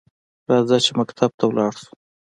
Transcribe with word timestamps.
راځه 0.51 0.77
چې 0.85 0.91
مکتب 0.99 1.31
ته 1.39 1.45
لاړشوو؟ 1.57 1.93